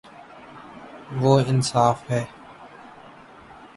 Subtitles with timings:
[1.21, 2.23] وہ انصا ف ہے